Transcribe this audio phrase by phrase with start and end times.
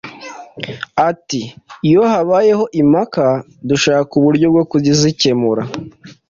[1.09, 1.41] Ati
[1.89, 3.25] “Iyo habayeho impaka
[3.69, 5.61] dushaka uburyo bwo kuzikemura